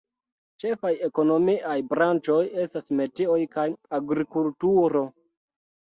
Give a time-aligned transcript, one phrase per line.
[0.61, 3.69] Ĉefaj ekonomiaj branĉoj estas metioj kaj
[3.99, 5.09] agrikulturo.